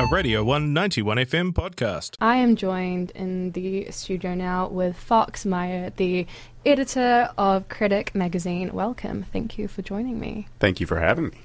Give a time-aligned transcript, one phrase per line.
[0.00, 2.16] a Radio One 91 FM podcast.
[2.22, 6.26] I am joined in the studio now with Fox Meyer, the
[6.64, 8.72] editor of Critic magazine.
[8.72, 9.26] Welcome.
[9.30, 10.48] Thank you for joining me.
[10.58, 11.40] Thank you for having me.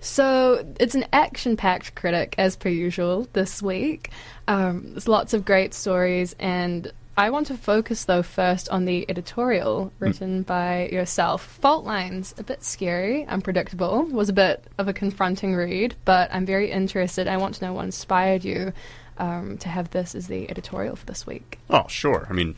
[0.00, 4.10] So, it's an action packed critic, as per usual, this week.
[4.48, 9.04] Um, there's lots of great stories, and I want to focus, though, first on the
[9.08, 10.46] editorial written mm.
[10.46, 11.44] by yourself.
[11.60, 16.46] Fault Lines, a bit scary, unpredictable, was a bit of a confronting read, but I'm
[16.46, 17.28] very interested.
[17.28, 18.72] I want to know what inspired you
[19.18, 21.58] um, to have this as the editorial for this week.
[21.68, 22.26] Oh, sure.
[22.30, 22.56] I mean,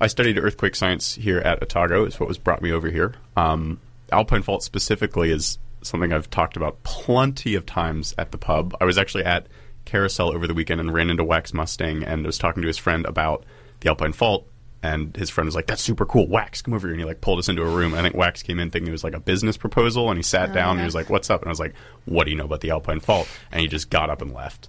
[0.00, 3.14] I studied earthquake science here at Otago, is what was brought me over here.
[3.36, 3.80] Um,
[4.12, 8.76] Alpine fault specifically is something I've talked about plenty of times at the pub.
[8.80, 9.48] I was actually at
[9.84, 13.04] Carousel over the weekend and ran into Wax Mustang and was talking to his friend
[13.04, 13.44] about–
[13.80, 14.46] the Alpine Fault,
[14.82, 17.20] and his friend was like, "That's super cool, Wax, come over here." And he like
[17.20, 17.94] pulled us into a room.
[17.94, 20.50] I think Wax came in thinking it was like a business proposal, and he sat
[20.50, 20.70] oh, down yeah.
[20.72, 22.60] and he was like, "What's up?" And I was like, "What do you know about
[22.60, 24.68] the Alpine Fault?" And he just got up and left.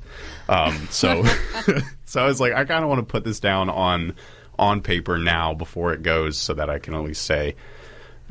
[0.50, 1.24] Um, so,
[2.06, 4.16] so I was like, I kind of want to put this down on
[4.60, 7.56] on paper now before it goes, so that I can at least say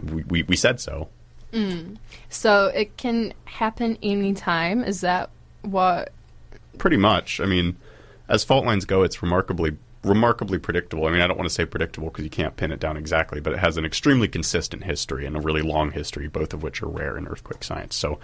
[0.03, 1.09] we we, we said so.
[1.53, 1.97] Mm.
[2.28, 4.83] So it can happen anytime.
[4.83, 5.31] Is that
[5.62, 6.12] what?
[6.78, 7.41] Pretty much.
[7.41, 7.77] I mean,
[8.28, 9.77] as fault lines go, it's remarkably
[10.07, 11.07] remarkably predictable.
[11.07, 13.41] I mean, I don't want to say predictable because you can't pin it down exactly,
[13.41, 16.83] but it has an extremely consistent history and a really long history, both of which
[16.83, 17.97] are rare in earthquake science.
[17.97, 18.19] So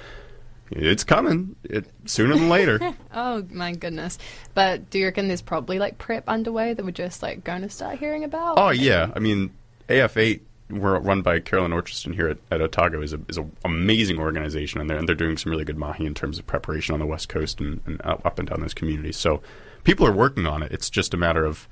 [0.70, 2.94] it's coming it, sooner than later.
[3.14, 4.18] oh my goodness!
[4.54, 7.68] But do you reckon there's probably like prep underway that we're just like going to
[7.68, 8.58] start hearing about?
[8.58, 9.50] Oh yeah, I mean
[9.88, 10.40] AF8
[10.72, 14.80] we're run by Caroline Orchiston here at, at Otago is a is an amazing organization,
[14.80, 17.06] and they're and they're doing some really good mahi in terms of preparation on the
[17.06, 19.16] west coast and, and up and down those communities.
[19.16, 19.42] So
[19.84, 20.72] people are working on it.
[20.72, 21.68] It's just a matter of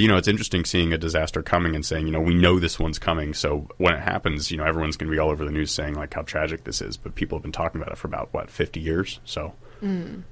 [0.00, 2.78] you know, it's interesting seeing a disaster coming and saying, you know, we know this
[2.78, 3.34] one's coming.
[3.34, 5.94] So when it happens, you know, everyone's going to be all over the news saying
[5.94, 6.96] like how tragic this is.
[6.96, 9.20] But people have been talking about it for about what fifty years.
[9.26, 10.22] So mm.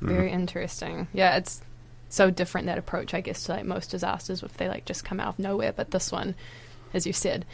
[0.00, 0.34] very mm.
[0.34, 1.08] interesting.
[1.12, 1.60] Yeah, it's
[2.08, 5.18] so different that approach, I guess, to like most disasters if they like just come
[5.18, 5.72] out of nowhere.
[5.72, 6.36] But this one,
[6.94, 7.46] as you said,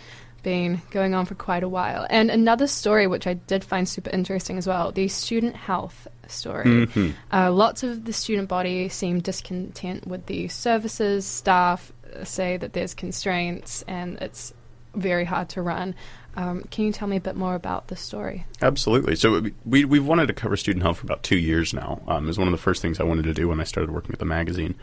[0.46, 2.06] been going on for quite a while.
[2.08, 6.86] And another story, which I did find super interesting as well, the student health story.
[6.86, 7.10] Mm-hmm.
[7.32, 11.26] Uh, lots of the student body seem discontent with the services.
[11.26, 11.92] Staff
[12.22, 14.54] say that there's constraints and it's
[14.94, 15.96] very hard to run.
[16.36, 18.46] Um, can you tell me a bit more about the story?
[18.62, 19.16] Absolutely.
[19.16, 22.00] So we we've wanted to cover student health for about two years now.
[22.06, 23.92] Um, it was one of the first things I wanted to do when I started
[23.92, 24.76] working at the magazine.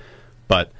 [0.50, 0.74] But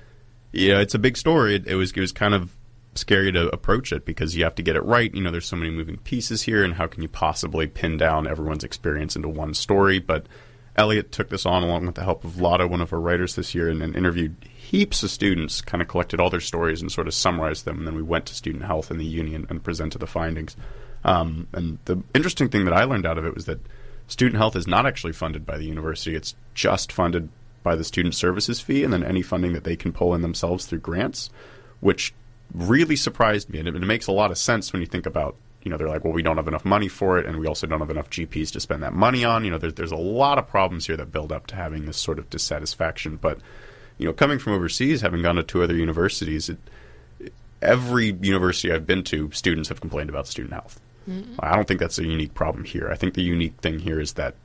[0.52, 1.56] yeah, it's a big story.
[1.56, 2.52] It, it was it was kind of
[2.96, 5.14] scary to approach it because you have to get it right.
[5.14, 8.28] You know, there's so many moving pieces here, and how can you possibly pin down
[8.28, 10.00] everyone's experience into one story?
[10.00, 10.28] But
[10.76, 13.54] Elliot took this on along with the help of Lotta, one of our writers this
[13.54, 17.08] year, and then interviewed heaps of students, kind of collected all their stories and sort
[17.08, 17.80] of summarized them.
[17.80, 20.56] And then we went to student health in the union and presented the findings.
[21.04, 23.60] Um, and the interesting thing that I learned out of it was that
[24.08, 27.30] student health is not actually funded by the university, it's just funded
[27.62, 30.66] by the student services fee and then any funding that they can pull in themselves
[30.66, 31.30] through grants,
[31.80, 32.14] which
[32.54, 35.36] really surprised me, and it, it makes a lot of sense when you think about
[35.64, 37.68] you know they're like, well, we don't have enough money for it, and we also
[37.68, 39.46] don't have enough GPs to spend that money on.
[39.46, 41.98] You know, there's there's a lot of problems here that build up to having this
[41.98, 43.18] sort of dissatisfaction.
[43.18, 43.40] But
[43.98, 46.58] you know, coming from overseas, having gone to two other universities, it,
[47.62, 50.80] every university I've been to, students have complained about student health.
[51.10, 51.36] Mm-hmm.
[51.40, 52.90] I don't think that's a unique problem here.
[52.92, 54.36] I think the unique thing here is that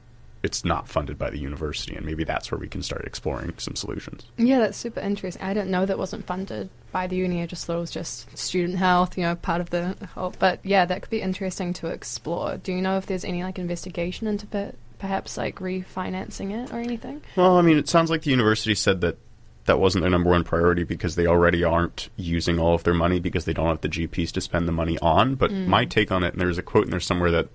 [0.42, 3.74] it's not funded by the university, and maybe that's where we can start exploring some
[3.74, 4.24] solutions.
[4.36, 5.42] Yeah, that's super interesting.
[5.42, 7.42] I didn't know that wasn't funded by the uni.
[7.42, 10.34] I just thought it was just student health, you know, part of the whole.
[10.38, 12.56] But yeah, that could be interesting to explore.
[12.56, 16.78] Do you know if there's any like investigation into per- perhaps like refinancing it or
[16.78, 17.22] anything?
[17.36, 19.18] Well, I mean, it sounds like the university said that
[19.64, 23.20] that wasn't their number one priority because they already aren't using all of their money
[23.20, 25.34] because they don't have the GPs to spend the money on.
[25.34, 25.66] But mm.
[25.66, 27.48] my take on it, and there's a quote in there somewhere that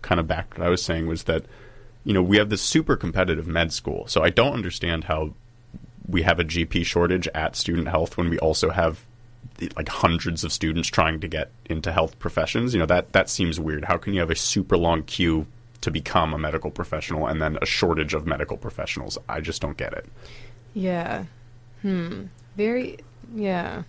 [0.00, 1.44] kind of backed what I was saying, was that
[2.04, 4.06] you know, we have this super competitive med school.
[4.06, 5.34] So I don't understand how
[6.06, 9.04] we have a GP shortage at student health when we also have
[9.76, 12.74] like hundreds of students trying to get into health professions.
[12.74, 13.84] You know, that that seems weird.
[13.86, 15.46] How can you have a super long queue
[15.80, 19.16] to become a medical professional and then a shortage of medical professionals?
[19.28, 20.06] I just don't get it.
[20.74, 21.24] Yeah.
[21.82, 22.24] Hmm.
[22.56, 22.98] Very
[23.34, 23.82] yeah.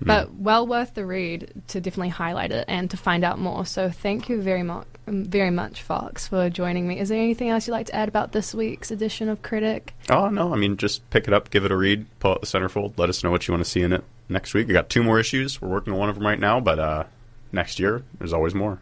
[0.00, 3.66] But well worth the read to definitely highlight it and to find out more.
[3.66, 6.98] So thank you very much, very much, Fox, for joining me.
[7.00, 9.94] Is there anything else you'd like to add about this week's edition of Critic?
[10.08, 12.46] Oh no, I mean just pick it up, give it a read, pull out the
[12.46, 14.68] centerfold, let us know what you want to see in it next week.
[14.68, 15.60] We got two more issues.
[15.60, 17.04] We're working on one of them right now, but uh,
[17.52, 18.78] next year there's always more.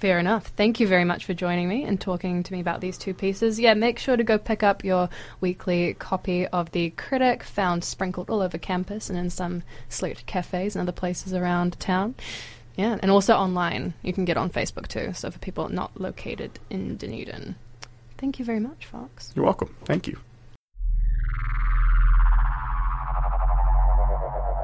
[0.00, 0.48] Fair enough.
[0.48, 3.58] Thank you very much for joining me and talking to me about these two pieces.
[3.58, 5.08] Yeah, make sure to go pick up your
[5.40, 10.76] weekly copy of The Critic, found sprinkled all over campus and in some select cafes
[10.76, 12.14] and other places around town.
[12.76, 13.94] Yeah, and also online.
[14.02, 17.56] You can get on Facebook too, so for people not located in Dunedin.
[18.18, 19.32] Thank you very much, Fox.
[19.34, 19.74] You're welcome.
[19.84, 20.18] Thank you.